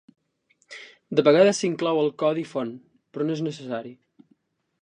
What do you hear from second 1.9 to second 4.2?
el codi font, però no és necessari.